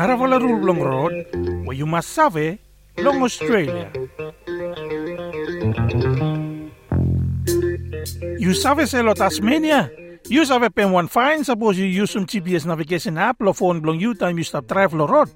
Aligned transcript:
naravala 0.00 0.40
long 0.40 0.80
road 0.80 1.12
where 1.68 1.76
you 1.76 1.84
must 1.84 2.08
save 2.16 2.56
long 2.96 3.20
Australia. 3.20 3.92
You 8.40 8.56
save 8.56 8.88
selo 8.88 9.12
Tasmania. 9.12 9.92
You 10.24 10.48
save 10.48 10.72
pen 10.72 10.96
one 10.96 11.08
fine 11.08 11.44
suppose 11.44 11.76
you 11.76 11.84
use 11.84 12.16
some 12.16 12.24
GPS 12.24 12.64
navigation 12.64 13.20
app 13.20 13.44
lo 13.44 13.52
phone 13.52 13.84
blong 13.84 14.00
you 14.00 14.16
time 14.16 14.40
you 14.40 14.44
stop 14.44 14.64
drive 14.64 14.96
lo 14.96 15.04
road. 15.04 15.28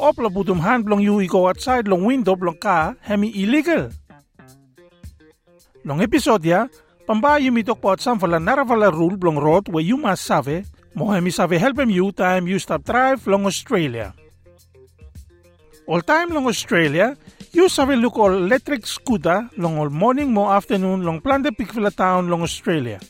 Op 0.00 0.16
lo 0.16 0.32
butum 0.32 0.64
hand 0.64 0.88
blong 0.88 1.04
you 1.04 1.20
go 1.28 1.44
outside 1.52 1.84
long 1.84 2.08
window 2.08 2.32
blong 2.36 2.56
car 2.56 2.96
hemi 3.04 3.36
illegal. 3.36 3.92
Long 5.84 6.00
episode 6.00 6.48
ya, 6.48 6.72
pamba 7.04 7.36
you 7.36 7.52
mitok 7.52 7.84
po 7.84 7.92
at 7.92 8.00
samfala 8.00 8.40
naravala 8.40 8.88
rule 8.88 9.20
blong 9.20 9.36
road 9.36 9.68
where 9.68 9.84
you 9.84 10.00
must 10.00 10.24
save 10.94 11.06
Mohemi 11.06 11.32
save 11.32 11.58
helpem 11.60 11.90
you 11.92 12.12
time 12.12 12.46
you 12.46 12.58
stop 12.58 12.84
drive 12.84 13.26
long 13.26 13.46
Australia. 13.46 14.14
All 15.86 16.00
time 16.00 16.30
long 16.30 16.46
Australia, 16.46 17.16
you 17.52 17.68
save 17.68 17.98
look 17.98 18.16
all 18.16 18.32
electric 18.32 18.86
scooter 18.86 19.48
long 19.56 19.78
all 19.78 19.90
morning 19.90 20.32
mo 20.32 20.50
afternoon 20.50 21.02
long 21.02 21.20
plante 21.20 21.50
Pickville 21.56 21.90
town 21.90 22.28
long 22.28 22.42
Australia. 22.42 23.00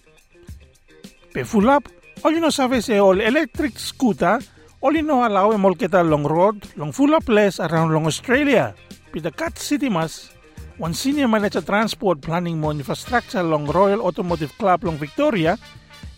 Pe 1.32 1.44
full 1.44 1.68
up, 1.68 1.88
all 2.24 2.32
you 2.32 2.40
know 2.40 2.50
save 2.50 2.82
say 2.82 2.98
all 2.98 3.20
electric 3.20 3.78
scooter, 3.78 4.40
all 4.80 4.94
you 4.94 5.02
know 5.02 5.26
allow 5.26 5.52
em 5.52 5.64
all 5.64 5.74
long 6.04 6.24
road 6.24 6.66
long 6.76 6.92
full 6.92 7.14
up 7.14 7.24
place 7.24 7.60
around 7.60 7.92
long 7.92 8.06
Australia. 8.06 8.74
Pita 9.12 9.30
Kartsidimas, 9.30 10.30
one 10.78 10.94
senior 10.94 11.28
manager 11.28 11.60
transport 11.60 12.20
planning 12.20 12.58
mo 12.58 12.70
infrastructure 12.70 13.42
long 13.42 13.66
Royal 13.66 14.00
Automotive 14.02 14.56
Club 14.58 14.82
long 14.84 14.96
Victoria, 14.96 15.56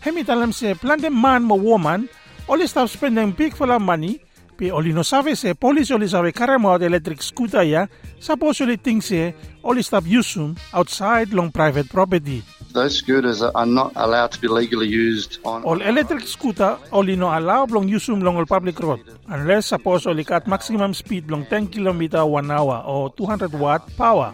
hemi 0.01 0.23
talam 0.23 0.53
se 0.53 0.75
plan 0.75 0.99
de 0.99 1.09
man 1.09 1.43
mo 1.43 1.55
woman, 1.55 2.07
oli 2.47 2.67
stop 2.67 2.89
spending 2.89 3.31
big 3.31 3.55
for 3.55 3.67
la 3.67 3.79
money, 3.79 4.19
pe 4.57 4.71
oli 4.71 4.93
no 4.93 5.03
save 5.03 5.35
se 5.35 5.53
police 5.53 5.91
oli 5.91 6.07
save 6.07 6.31
karamo 6.31 6.77
de 6.79 6.85
electric 6.85 7.21
scooter 7.21 7.63
ya, 7.63 7.87
suppose 8.19 8.61
oli 8.63 8.77
think 8.77 9.03
se 9.03 9.33
oli 9.63 9.83
stop 9.83 10.03
usum 10.05 10.55
outside 10.73 11.33
long 11.33 11.51
private 11.51 11.89
property. 11.89 12.43
Those 12.73 12.97
scooters 12.97 13.41
are 13.41 13.65
not 13.65 13.91
allowed 13.95 14.31
to 14.31 14.39
be 14.41 14.47
legally 14.47 14.87
used 14.87 15.39
on. 15.43 15.63
All 15.63 15.81
electric 15.81 16.27
scooter 16.27 16.77
oli 16.91 17.15
no 17.15 17.27
allow 17.27 17.65
long 17.65 17.87
usum 17.89 18.21
long 18.21 18.37
all 18.37 18.45
public 18.45 18.79
road, 18.79 19.01
unless 19.27 19.67
suppose 19.67 20.05
oli 20.05 20.23
cut 20.23 20.47
maximum 20.47 20.93
speed 20.93 21.29
long 21.31 21.45
10 21.45 21.67
km 21.67 22.27
one 22.27 22.51
hour 22.51 22.83
or 22.85 23.09
200 23.13 23.53
watt 23.53 23.81
power. 23.97 24.33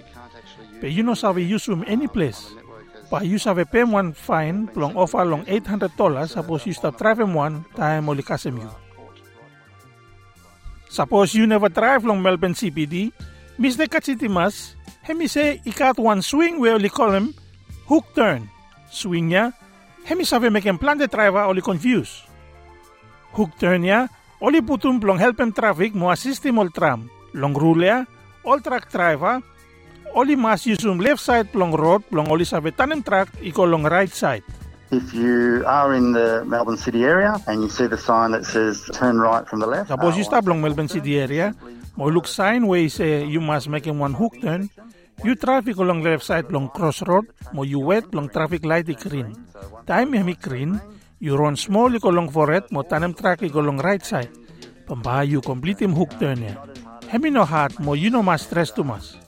Pe 0.81 0.89
you 0.89 1.03
no 1.03 1.13
save 1.13 1.43
usum 1.47 1.83
any 1.87 2.07
place. 2.07 2.51
Pa 3.13 3.21
you 3.21 3.37
save 3.37 3.69
pay 3.69 3.85
one 3.85 4.09
fine 4.09 4.65
long 4.73 4.97
offer 4.97 5.21
long 5.21 5.45
800 5.45 5.93
dollars 5.93 6.33
suppose 6.33 6.65
you 6.65 6.73
stop 6.73 6.97
driving 6.97 7.29
one 7.29 7.61
time 7.77 8.09
oli 8.09 8.25
kasem 8.25 8.57
you. 8.57 8.65
Never 11.45 11.69
drive 11.69 12.09
long 12.09 12.25
Melbourne 12.25 12.57
CBD, 12.57 13.13
Mr. 13.61 13.85
Kachitimas, 13.85 14.73
hemi 15.05 15.29
say 15.29 15.61
ikat 15.61 16.01
one 16.01 16.25
swing 16.25 16.57
we 16.57 16.73
oli 16.73 16.89
call 16.89 17.13
him 17.13 17.37
hook 17.85 18.09
turn. 18.17 18.49
Swing 18.89 19.29
niya, 19.29 19.53
hemi 20.09 20.25
make 20.49 20.65
him 20.65 20.81
plan 20.81 20.97
the 20.97 21.05
driver 21.05 21.45
oli 21.45 21.61
confuse. 21.61 22.25
Hook 23.37 23.53
turn 23.61 23.85
niya, 23.85 24.09
oli 24.41 24.65
putum 24.65 24.97
long 25.05 25.21
help 25.21 25.37
traffic 25.53 25.93
mo 25.93 26.09
assist 26.09 26.49
him 26.49 26.57
tram. 26.73 27.13
Long 27.37 27.53
rule 27.53 27.85
ya, 27.85 28.09
all 28.41 28.57
truck 28.57 28.89
driver, 28.89 29.37
oli 30.13 30.35
mas 30.35 30.65
usum 30.65 31.01
left 31.01 31.21
side 31.21 31.49
long 31.53 31.73
road 31.73 32.03
long 32.11 32.29
oli 32.29 32.45
save 32.45 32.71
tanem 32.71 33.01
truck 33.03 33.29
iko 33.41 33.65
long 33.65 33.83
right 33.83 34.13
side. 34.13 34.43
If 34.93 35.09
you 35.13 35.65
are 35.65 35.97
in 35.97 36.13
the 36.13 36.45
Melbourne 36.45 36.77
City 36.77 37.01
area 37.03 37.41
and 37.49 37.65
you 37.65 37.69
see 37.69 37.87
the 37.89 37.97
sign 37.97 38.31
that 38.37 38.45
says 38.45 38.77
turn 38.93 39.17
right 39.17 39.41
from 39.49 39.59
the 39.59 39.65
left, 39.65 39.89
Suppose 39.89 40.17
you 40.17 40.23
stop 40.23 40.45
long 40.45 40.61
Melbourne 40.61 40.87
City 40.87 41.17
area, 41.17 41.55
mo 41.97 42.13
look 42.13 42.27
sign 42.29 42.67
where 42.69 42.85
say 42.89 43.25
you 43.25 43.41
must 43.41 43.69
make 43.69 43.85
him 43.89 43.97
one 43.97 44.13
hook 44.13 44.37
turn, 44.37 44.69
you 45.25 45.33
traffic 45.33 45.77
along 45.77 46.05
left 46.05 46.23
side 46.23 46.45
long 46.53 46.69
crossroad, 46.69 47.25
mo 47.53 47.63
you 47.65 47.79
wait 47.81 48.05
long 48.13 48.29
traffic 48.29 48.63
light 48.65 48.85
i 48.85 48.93
green. 48.93 49.33
Time 49.87 50.13
hemi 50.13 50.37
green, 50.37 50.77
you 51.17 51.35
run 51.35 51.57
small 51.57 51.89
iko 51.89 52.13
long 52.13 52.29
foret, 52.29 52.69
mo 52.69 52.83
tanem 52.85 53.17
truck 53.17 53.41
iko 53.41 53.65
long 53.65 53.81
right 53.81 54.05
side. 54.05 54.29
Pamba 54.85 55.25
you 55.25 55.41
complete 55.41 55.81
him 55.81 55.97
hook 55.97 56.13
turn 56.19 56.37
ya. 56.43 56.53
Hemi 57.09 57.31
no 57.33 57.45
hat, 57.45 57.73
mo 57.79 57.93
you 57.97 58.11
no 58.13 58.21
mas 58.21 58.45
stress 58.45 58.69
too 58.69 58.83
much. 58.83 59.22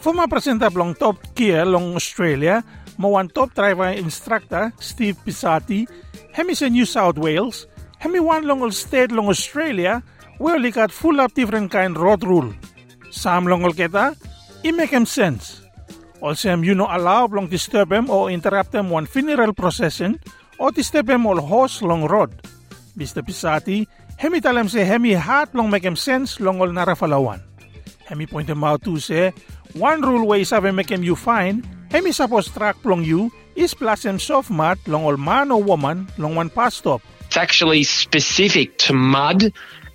Former 0.00 0.24
presenter 0.32 0.72
long 0.72 0.96
top 0.96 1.20
gear 1.36 1.68
long 1.68 1.92
Australia, 1.92 2.64
mo 2.96 3.20
one 3.20 3.28
top 3.28 3.52
driver 3.52 3.92
instructor 3.92 4.72
Steve 4.80 5.20
Pisati, 5.20 5.84
hemi 6.32 6.56
sa 6.56 6.72
New 6.72 6.88
South 6.88 7.20
Wales, 7.20 7.68
hemi 8.00 8.16
one 8.16 8.48
long 8.48 8.64
state 8.72 9.12
long 9.12 9.28
Australia, 9.28 10.00
where 10.40 10.56
li 10.56 10.72
got 10.72 10.88
full 10.88 11.20
up 11.20 11.36
different 11.36 11.68
kind 11.68 12.00
road 12.00 12.24
rule. 12.24 12.48
Sam 13.12 13.44
long 13.44 13.60
keta, 13.76 14.16
it 14.64 14.72
make 14.72 14.88
him 14.88 15.04
sense. 15.04 15.60
Also 16.24 16.48
you 16.56 16.72
no 16.72 16.88
allow 16.88 17.28
long 17.28 17.52
disturb 17.52 17.92
him 17.92 18.08
or 18.08 18.32
interrupt 18.32 18.72
him 18.72 18.88
one 18.88 19.04
funeral 19.04 19.52
procession 19.52 20.16
or 20.56 20.72
disturb 20.72 21.12
him 21.12 21.28
all 21.28 21.44
horse 21.44 21.84
long 21.84 22.08
road. 22.08 22.32
Mr. 22.96 23.20
Pisati, 23.20 23.84
hemi 24.16 24.40
him 24.40 24.68
say 24.72 24.88
hemi 24.88 25.12
hat 25.12 25.52
long 25.52 25.68
make 25.68 25.84
him 25.84 25.96
sense 25.96 26.40
long 26.40 26.56
all 26.56 26.72
narafalawan. 26.72 27.44
Hemi 28.08 28.26
point 28.26 28.48
him 28.48 28.64
out 28.64 28.82
to 28.82 28.98
say, 28.98 29.32
one 29.74 30.02
rule 30.02 30.26
way 30.26 30.44
sabi 30.44 30.72
make 30.72 30.90
him 30.90 31.02
you 31.04 31.16
fine, 31.16 31.62
hemi 31.90 32.12
suppose 32.12 32.48
track 32.48 32.76
long 32.84 33.04
you 33.04 33.30
is 33.54 33.74
plus 33.74 34.06
soft 34.22 34.50
mat 34.50 34.78
long 34.86 35.04
all 35.04 35.16
man 35.16 35.50
or 35.50 35.62
woman 35.62 36.08
long 36.18 36.34
one 36.34 36.50
pass 36.50 36.74
stop. 36.74 37.02
It's 37.26 37.36
actually 37.36 37.84
specific 37.84 38.78
to 38.78 38.92
mud 38.92 39.52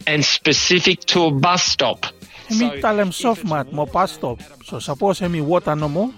and 0.08 0.24
specific 0.24 1.02
to 1.12 1.24
a 1.24 1.31
bus 1.31 1.63
stop. 1.63 2.06
Hemi 2.47 2.80
him 2.80 3.12
soft 3.12 3.44
mat 3.44 3.74
mo 3.74 3.86
pass 3.86 4.12
stop. 4.12 4.40
So 4.63 4.80
suppose 4.80 5.19
hemi 5.19 5.41
water 5.41 5.75
no 5.75 5.90
mo, 5.90 6.13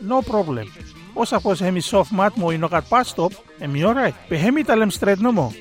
no 0.00 0.22
problem. 0.22 0.70
O 1.16 1.24
suppose 1.24 1.60
hemi 1.60 1.80
soft 1.80 2.12
mat 2.12 2.36
mo 2.36 2.48
inokat 2.48 2.88
pass 2.88 3.08
stop, 3.08 3.32
hemi 3.58 3.84
alright. 3.84 4.14
Pe 4.28 4.36
hemi 4.36 4.62
him 4.62 4.90
straight 4.90 5.20
no 5.20 5.32
mo. 5.32 5.52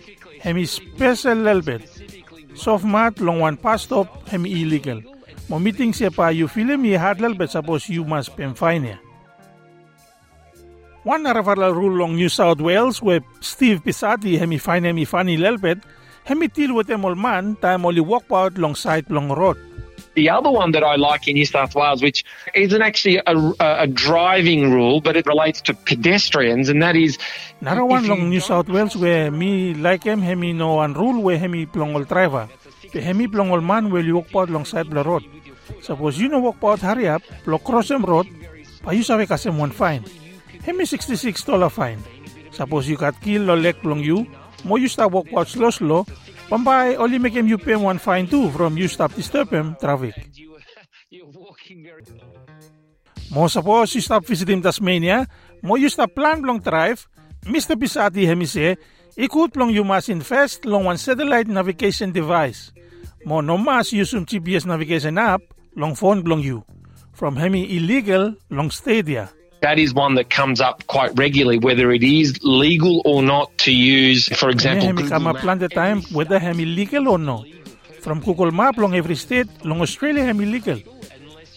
Hemi 0.42 0.66
special 0.66 1.36
little 1.36 1.62
bit. 1.62 1.90
Soft 2.56 2.86
mat 2.86 3.20
long 3.20 3.40
one 3.40 3.58
pass 3.58 3.84
stop, 3.84 4.28
hemi 4.28 4.62
illegal. 4.62 5.02
Mo 5.52 5.60
meeting 5.60 5.92
siya 5.92 6.16
pa 6.16 6.32
you 6.32 6.48
feel 6.48 6.72
him 6.72 6.88
hard 6.96 7.20
little 7.20 7.36
bit 7.36 7.52
suppose 7.52 7.92
you 7.92 8.08
must 8.08 8.32
pay 8.40 8.48
fine 8.56 8.96
ya. 8.96 8.98
One 11.04 11.28
naravala 11.28 11.76
rule 11.76 11.92
long 11.92 12.16
New 12.16 12.32
South 12.32 12.64
Wales 12.64 13.04
where 13.04 13.20
Steve 13.44 13.84
Pizzati 13.84 14.40
hemi 14.40 14.56
fine 14.56 14.88
hemi 14.88 15.04
funny 15.04 15.36
bit, 15.36 15.84
hemi 16.24 16.48
til 16.48 16.72
with 16.72 16.88
him 16.88 17.04
all 17.04 17.20
man 17.20 17.60
time 17.60 17.84
only 17.84 18.00
walk 18.00 18.32
out 18.32 18.56
long 18.56 18.80
side 18.80 19.12
long 19.12 19.28
road. 19.28 19.60
The 20.16 20.30
other 20.30 20.48
one 20.50 20.72
that 20.72 20.88
I 20.88 20.96
like 20.96 21.28
in 21.28 21.36
New 21.36 21.46
South 21.46 21.76
Wales, 21.76 22.02
which 22.02 22.24
isn't 22.56 22.82
actually 22.82 23.18
a, 23.18 23.36
a, 23.36 23.84
a 23.84 23.88
driving 23.88 24.72
rule, 24.72 25.02
but 25.02 25.18
it 25.18 25.28
relates 25.28 25.60
to 25.68 25.74
pedestrians, 25.74 26.70
and 26.70 26.82
that 26.82 26.96
is 26.96 27.18
Nara 27.60 27.84
if 27.84 27.92
one 27.92 28.04
you 28.06 28.10
long 28.10 28.30
New 28.30 28.40
South 28.40 28.70
Wales 28.70 28.96
where 28.96 29.30
me 29.30 29.74
like 29.74 30.08
him 30.08 30.22
hemi 30.22 30.54
no 30.54 30.76
one 30.76 30.94
rule 30.94 31.22
where 31.22 31.38
hemi 31.38 31.66
plong 31.66 31.92
all 31.94 32.08
driver. 32.08 32.48
Pe 32.92 33.00
hemi 33.00 33.28
plong 33.28 33.52
all 33.52 33.64
man 33.64 33.90
will 33.90 34.04
walk 34.14 34.50
long 34.50 34.66
side 34.66 34.92
the 34.92 35.04
road. 35.04 35.24
Suppose 35.80 36.20
you 36.20 36.28
no 36.28 36.40
walk 36.40 36.60
out 36.64 36.84
hurry 36.84 37.08
up, 37.08 37.24
plong 37.48 37.64
cross 37.64 37.92
road, 37.92 38.28
pa 38.84 38.92
you 38.92 39.04
sabi 39.04 39.26
kasem 39.26 39.56
one 39.56 39.72
fine. 39.72 40.04
Hemi 40.68 40.86
66 40.86 41.44
dollar 41.48 41.72
fine. 41.72 42.04
Suppose 42.52 42.92
you 42.92 42.98
got 43.00 43.16
kill 43.24 43.50
or 43.50 43.56
leg 43.58 43.80
plong 43.80 44.04
you, 44.04 44.28
mo 44.68 44.76
you 44.76 44.92
stop 44.92 45.12
walk 45.12 45.32
out 45.32 45.48
slow 45.48 45.72
slow, 45.72 46.04
pambay 46.52 47.00
only 47.00 47.18
make 47.18 47.34
him 47.34 47.48
you 47.48 47.58
pay 47.58 47.80
one 47.80 47.98
fine 47.98 48.28
too 48.28 48.52
from 48.52 48.78
you 48.78 48.88
stop 48.92 49.16
disturb 49.16 49.50
him 49.50 49.76
traffic. 49.80 50.14
Mo 53.32 53.48
suppose 53.48 53.96
you 53.96 54.04
stop 54.04 54.28
visiting 54.28 54.60
Tasmania, 54.60 55.24
mo 55.64 55.80
you 55.80 55.88
stop 55.88 56.12
plan 56.12 56.44
long 56.44 56.60
drive, 56.60 57.08
Mr. 57.48 57.80
Pisati 57.80 58.28
hemi 58.28 58.44
say, 58.44 58.76
ikut 59.18 59.54
plong 59.54 59.72
you 59.72 59.84
must 59.84 60.10
invest 60.10 60.66
long 60.66 60.86
one 60.86 60.98
satellite 60.98 61.48
navigation 61.48 62.12
device. 62.12 62.72
Mo 63.26 63.42
no 63.42 63.58
mas 63.58 63.92
use 63.94 64.14
GPS 64.14 64.66
navigation 64.66 65.18
app 65.18 65.42
long 65.76 65.96
phone 65.96 66.24
plong 66.24 66.42
you. 66.44 66.64
From 67.14 67.36
hemi 67.36 67.78
illegal 67.78 68.34
long 68.50 68.72
stadia. 68.72 69.30
That 69.62 69.78
is 69.78 69.94
one 69.94 70.16
that 70.16 70.32
comes 70.32 70.60
up 70.60 70.88
quite 70.88 71.14
regularly, 71.14 71.60
whether 71.60 71.92
it 71.92 72.02
is 72.02 72.34
legal 72.42 73.04
or 73.06 73.22
not 73.22 73.56
to 73.60 73.72
use, 73.72 74.26
for 74.34 74.50
example, 74.50 74.88
hemi 74.88 75.04
Google 75.04 75.18
kama 75.20 75.34
Maps. 75.34 75.42
plan 75.46 75.60
the 75.60 75.70
time 75.70 76.02
whether 76.12 76.40
hemi 76.40 76.66
legal 76.66 77.08
or 77.08 77.20
no. 77.20 77.46
From 78.02 78.22
Google 78.22 78.50
Map 78.50 78.78
long 78.78 78.96
every 78.96 79.16
state, 79.16 79.46
long 79.64 79.82
Australia 79.82 80.26
hemi 80.26 80.46
legal. 80.46 80.82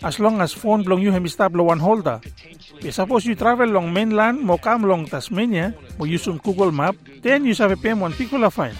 As 0.03 0.21
long 0.21 0.43
as 0.43 0.53
phone 0.53 0.83
long 0.85 1.01
you 1.01 1.12
hemi 1.12 1.31
stop 1.33 1.56
lo 1.56 1.65
one 1.65 1.81
holder. 1.81 2.21
Suppose 2.91 3.25
you 3.25 3.35
travel 3.35 3.69
long 3.69 3.93
mainland 3.93 4.43
mo 4.43 4.59
come 4.59 4.85
long 4.85 5.07
Tasmania, 5.07 5.73
mo 5.99 6.05
use 6.05 6.27
um 6.29 6.39
Google 6.39 6.73
Map, 6.73 6.97
then 7.23 7.45
you 7.45 7.55
have 7.55 7.77
pay 7.81 7.95
one 7.95 8.13
particular 8.13 8.51
fine. 8.51 8.77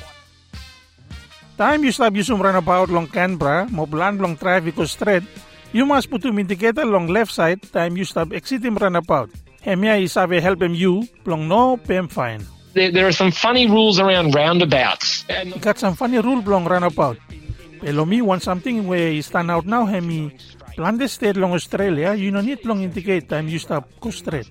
Time 1.57 1.85
you 1.85 1.93
stop 1.93 2.13
um 2.13 2.43
runabout 2.43 2.91
long 2.91 3.07
Canberra, 3.07 3.69
mo 3.71 3.87
plan 3.87 4.19
long 4.19 4.37
traffic 4.37 4.77
or 4.79 4.87
straight, 4.87 5.23
you 5.73 5.87
must 5.87 6.11
put 6.11 6.25
um 6.27 6.39
indicator 6.39 6.85
long 6.85 7.07
left 7.07 7.33
side 7.33 7.63
time 7.73 7.97
you 7.97 8.05
stop 8.05 8.33
exiting 8.33 8.75
runabout. 8.75 9.31
Hemia 9.65 9.97
is 10.03 10.15
have 10.15 10.31
help 10.31 10.61
him 10.61 10.75
you 10.75 11.09
long 11.25 11.49
no 11.49 11.77
pay 11.77 12.03
fine. 12.09 12.45
there, 12.75 12.91
there 12.91 13.07
are 13.07 13.15
some 13.15 13.31
funny 13.31 13.67
rules 13.67 13.99
around 13.99 14.35
roundabouts. 14.35 15.25
And 15.31 15.55
Got 15.63 15.79
some 15.79 15.95
funny 15.95 16.19
rule 16.19 16.43
blong 16.43 16.67
runabout. 16.69 17.17
Pero 17.81 18.05
me 18.05 18.21
want 18.21 18.43
something 18.43 18.87
where 18.87 19.11
you 19.11 19.23
stand 19.23 19.51
out 19.51 19.65
now 19.65 19.87
hemi 19.87 20.35
Plande 20.75 21.07
state 21.07 21.39
long 21.39 21.55
Australia, 21.55 22.19
need 22.19 22.67
long 22.67 22.83
indicate 22.83 23.31
time 23.31 23.47
you 23.47 23.63
stop 23.63 23.87
go 24.03 24.11
straight. 24.11 24.51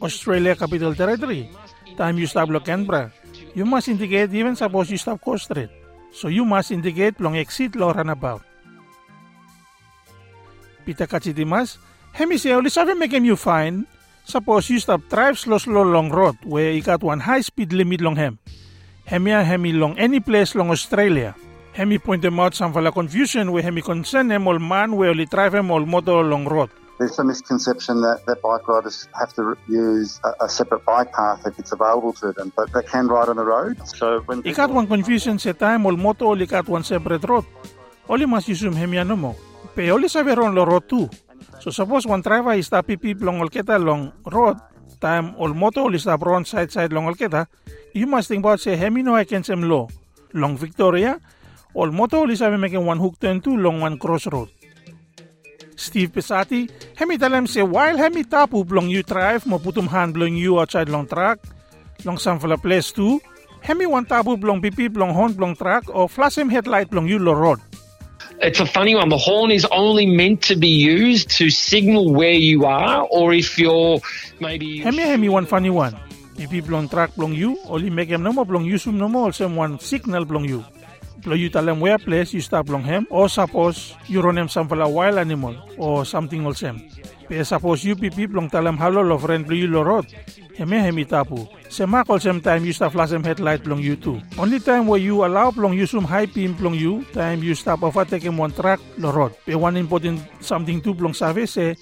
Australia 0.00 0.56
Capital 0.56 0.96
Territory, 0.96 1.52
time 1.96 2.16
you 2.16 2.26
stop 2.26 2.48
lo 2.48 2.60
Canberra. 2.64 3.12
You 3.52 3.68
must 3.68 3.88
indicate 3.88 4.32
even 4.32 4.56
suppose 4.56 4.88
you 4.88 4.96
stop 4.96 5.20
go 5.20 5.36
straight. 5.36 5.68
So 6.08 6.28
you 6.32 6.48
must 6.48 6.72
indicate 6.72 7.20
long 7.20 7.36
exit 7.36 7.76
lo 7.76 7.92
runabout. 7.92 8.40
Pita 10.88 11.04
kachitimas, 11.04 11.76
hemi 12.16 12.40
se 12.40 12.56
only 12.56 12.72
sabi 12.72 12.96
make 12.96 13.12
you 13.12 13.36
fine. 13.36 13.84
Suppose 14.24 14.72
you 14.72 14.80
stop 14.80 15.04
drive 15.12 15.36
slow 15.36 15.60
slow 15.60 15.84
long 15.84 16.08
road 16.08 16.40
where 16.48 16.72
you 16.72 16.80
got 16.80 17.04
one 17.04 17.20
high 17.20 17.44
speed 17.44 17.76
limit 17.76 18.00
long 18.00 18.16
hem. 18.16 18.40
Hemia 19.04 19.44
hemi 19.44 19.76
long 19.76 19.94
any 20.00 20.18
place 20.18 20.56
long 20.56 20.72
Australia. 20.72 21.36
Hemi 21.76 21.98
point 21.98 22.24
out 22.24 22.54
some 22.54 22.72
confusion 22.72 23.52
where 23.52 23.62
hemi 23.62 23.82
concern 23.82 24.32
all 24.32 24.58
man 24.58 24.96
where 24.96 25.10
only 25.10 25.26
drive 25.26 25.54
all 25.54 25.84
motor 25.84 26.24
long 26.24 26.48
road. 26.48 26.70
There's 26.98 27.18
a 27.18 27.24
misconception 27.24 28.00
that, 28.00 28.24
that 28.24 28.40
bike 28.40 28.66
riders 28.66 29.06
have 29.12 29.34
to 29.34 29.58
use 29.68 30.18
a, 30.24 30.46
a 30.46 30.48
separate 30.48 30.86
bike 30.86 31.12
path 31.12 31.46
if 31.46 31.58
it's 31.58 31.72
available 31.72 32.14
to 32.14 32.32
them, 32.32 32.50
but 32.56 32.72
they 32.72 32.80
can 32.80 33.08
ride 33.08 33.28
on 33.28 33.36
the 33.36 33.44
road. 33.44 33.76
So 33.88 34.20
when 34.24 34.42
Ikat 34.42 34.72
one 34.72 34.86
confusion 34.86 35.38
sa 35.38 35.52
time 35.52 35.84
all 35.84 35.98
moto 35.98 36.24
all 36.24 36.40
ikat 36.40 36.66
one 36.66 36.82
separate 36.82 37.28
road. 37.28 37.44
Oli 38.08 38.24
mas 38.24 38.48
yusum 38.48 38.72
hemi 38.72 38.96
ano 38.96 39.14
mo. 39.14 39.36
Pe 39.74 39.90
oli 39.92 40.08
sabi 40.08 40.32
ron 40.32 40.54
lo 40.54 40.64
road 40.64 40.88
too. 40.88 41.10
So 41.60 41.68
suppose 41.68 42.06
one 42.06 42.22
driver 42.22 42.56
is 42.56 42.72
stop 42.72 42.86
pipip 42.86 43.20
long 43.20 43.44
all 43.44 43.52
kita 43.52 43.76
long 43.76 44.16
road, 44.24 44.56
time 44.98 45.36
all 45.36 45.52
moto 45.52 45.84
all 45.84 45.98
stop 45.98 46.24
ron 46.24 46.46
side 46.46 46.72
side 46.72 46.94
long 46.94 47.04
all 47.04 47.14
kita, 47.14 47.44
you 47.92 48.06
must 48.06 48.32
think 48.32 48.40
about 48.40 48.64
say 48.64 48.80
hemi 48.80 49.02
no 49.02 49.14
I 49.14 49.28
can 49.28 49.44
sem 49.44 49.60
lo. 49.60 49.92
Long 50.32 50.56
Victoria, 50.56 51.20
all 51.76 51.92
moto 51.92 52.24
all 52.24 52.34
sabi 52.34 52.56
making 52.56 52.84
one 52.84 52.98
hook 52.98 53.20
turn 53.20 53.40
two 53.40 53.56
long 53.56 53.80
one 53.80 53.98
crossroad. 53.98 54.48
Steve 55.76 56.10
Pizzati, 56.10 56.70
hemi 56.96 57.18
talam 57.18 57.46
say 57.46 57.62
while 57.62 57.96
hemi 57.98 58.24
tapu 58.24 58.64
long 58.64 58.88
you 58.88 59.02
drive 59.02 59.44
mo 59.44 59.58
putum 59.58 59.86
hand 59.86 60.14
blong 60.14 60.34
you 60.34 60.58
outside 60.58 60.88
long 60.88 61.06
track, 61.06 61.38
long 62.04 62.16
some 62.16 62.40
fala 62.40 62.56
place 62.56 62.90
too, 62.92 63.20
hemi 63.60 63.84
one 63.84 64.06
tapu 64.06 64.38
blong 64.38 64.62
pipip 64.62 64.96
long 64.96 65.12
horn 65.12 65.34
blong 65.34 65.54
track 65.54 65.84
or 65.92 66.08
flash 66.08 66.38
him 66.38 66.48
headlight 66.48 66.88
blong 66.88 67.06
you 67.06 67.18
lo 67.18 67.34
road. 67.34 67.60
it's 68.40 68.60
a 68.60 68.66
funny 68.66 68.94
one. 68.94 69.08
The 69.08 69.18
horn 69.18 69.50
is 69.50 69.66
only 69.70 70.06
meant 70.06 70.42
to 70.44 70.56
be 70.56 70.68
used 70.68 71.30
to 71.36 71.50
signal 71.50 72.12
where 72.12 72.32
you 72.32 72.64
are, 72.64 73.06
or 73.10 73.34
if 73.34 73.58
you're 73.58 74.00
maybe. 74.40 74.78
Hemi 74.78 75.02
hemi 75.02 75.28
one 75.28 75.44
funny 75.44 75.70
one. 75.70 75.92
Pipi 76.36 76.64
blong 76.64 76.88
track 76.88 77.14
blong 77.16 77.34
you, 77.34 77.58
only 77.68 77.90
make 77.90 78.08
him 78.08 78.22
no 78.22 78.32
more 78.32 78.44
blong 78.44 78.64
you 78.64 78.78
sum 78.78 78.96
no 78.96 79.08
more 79.08 79.32
some 79.32 79.56
one 79.56 79.78
signal 79.78 80.24
blong 80.24 80.48
you. 80.48 80.64
You 81.24 81.48
tell 81.48 81.68
him 81.68 81.80
where 81.80 81.98
place 81.98 82.32
you 82.34 82.40
stop 82.40 82.66
blong 82.66 82.84
him, 82.84 83.06
or 83.10 83.28
suppose 83.28 83.94
you 84.06 84.20
run 84.20 84.38
him 84.38 84.48
some 84.48 84.68
fala 84.68 84.88
wild 84.88 85.18
animal 85.18 85.56
or 85.76 86.04
something 86.04 86.44
else 86.44 86.60
him. 86.60 86.82
Pe 87.28 87.42
suppose 87.42 87.84
you 87.84 87.96
pipi 87.96 88.26
blong 88.30 88.50
tell 88.50 88.66
him 88.66 88.76
hello 88.76 89.02
lo 89.02 89.18
friend 89.18 89.46
blong 89.46 89.58
you 89.58 89.66
lo 89.66 89.82
road. 89.82 90.06
Hemi 90.56 90.78
hemi 90.78 91.04
tapu. 91.04 91.46
Sema 91.68 92.04
call 92.04 92.20
same 92.20 92.40
time 92.40 92.64
you 92.64 92.72
stop 92.72 92.92
flash 92.92 93.10
him 93.10 93.24
headlight 93.24 93.64
blong 93.64 93.80
you 93.80 93.96
too. 93.96 94.20
Only 94.38 94.60
time 94.60 94.86
where 94.86 95.00
you 95.00 95.24
allow 95.24 95.50
blong 95.50 95.74
you 95.74 95.86
sum 95.86 96.04
high 96.04 96.26
beam 96.26 96.54
blong 96.54 96.74
you, 96.74 97.04
time 97.12 97.42
you 97.42 97.54
stop 97.54 97.82
overtake 97.82 98.22
him 98.22 98.38
one 98.38 98.52
track 98.52 98.80
lo 98.98 99.10
road. 99.10 99.34
Pe 99.44 99.54
one 99.54 99.76
important 99.76 100.20
something 100.40 100.80
too 100.80 100.94
blong 100.94 101.14
sabi 101.14 101.46
say 101.46 101.76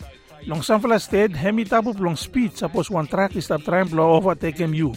Long 0.46 0.60
some 0.60 0.80
fella 0.80 1.00
stayed, 1.00 1.32
hemi 1.32 1.64
tapu 1.64 1.92
long 1.96 2.16
speed 2.16 2.52
suppose 2.56 2.90
one 2.90 3.06
track 3.06 3.34
is 3.34 3.46
stop 3.46 3.62
trying 3.64 3.88
blow 3.88 4.12
overtake 4.12 4.58
him 4.58 4.74
you. 4.74 4.92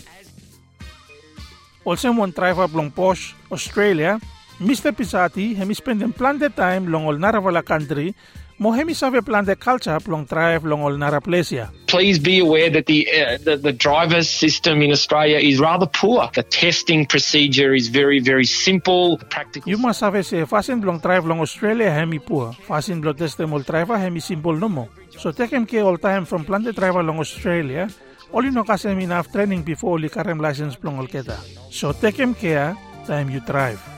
Also 1.87 2.11
one 2.11 2.31
driver 2.31 2.67
long 2.67 2.91
Posh, 2.91 3.33
Australia, 3.49 4.19
Mr. 4.59 4.91
Pizzati, 4.91 5.55
hemi 5.55 5.73
spend 5.73 6.01
in 6.03 6.11
plan 6.11 6.37
the 6.37 6.49
time 6.49 6.91
long 6.91 7.05
all 7.05 7.15
Naravala 7.15 7.63
country, 7.63 8.13
mo 8.59 8.71
hemi 8.71 8.93
save 8.93 9.23
plan 9.23 9.45
the 9.45 9.55
culture 9.55 9.97
long 10.05 10.25
drive 10.25 10.65
long 10.65 10.81
all 10.81 10.97
Nara 10.97 11.21
Plesia. 11.21 11.71
Please 11.87 12.19
be 12.19 12.39
aware 12.39 12.69
that 12.69 12.87
the, 12.87 13.07
uh, 13.07 13.37
the 13.41 13.55
the 13.55 13.71
driver's 13.71 14.29
system 14.29 14.81
in 14.81 14.91
Australia 14.91 15.37
is 15.37 15.61
rather 15.61 15.85
poor. 15.87 16.29
The 16.35 16.43
testing 16.43 17.05
procedure 17.05 17.73
is 17.73 17.87
very 17.87 18.19
very 18.19 18.43
simple. 18.43 19.17
Practical. 19.29 19.69
You 19.71 19.77
must 19.77 20.01
have 20.01 20.19
say 20.25 20.43
fasten 20.43 20.81
long 20.81 20.99
drive 20.99 21.25
long 21.25 21.39
Australia 21.39 21.89
hemi 21.89 22.19
poor, 22.19 22.51
fasten 22.51 22.99
blow 22.99 23.13
test 23.13 23.39
all 23.39 23.63
driver 23.63 23.97
hemi 23.97 24.19
simple 24.19 24.51
no 24.51 24.67
mo. 24.67 24.89
So 25.17 25.31
take 25.31 25.51
him 25.51 25.65
care 25.65 25.85
all 25.85 25.97
time 25.97 26.25
from 26.25 26.43
plan 26.43 26.63
the 26.63 26.73
driver 26.73 27.01
long 27.01 27.19
Australia, 27.19 27.87
no 28.51 28.63
kasi 28.63 28.89
enough 28.91 29.31
training 29.31 29.63
before 29.63 29.99
karem 30.09 30.39
license 30.41 30.77
long 30.83 30.99
all 30.99 31.07
keta. 31.07 31.37
So 31.71 31.93
take 31.93 32.19
him 32.19 32.33
care 32.33 32.75
time 33.07 33.29
you 33.29 33.39
drive. 33.39 33.96